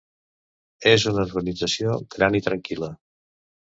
[0.93, 2.91] És una urbanització gran i tranquil·la.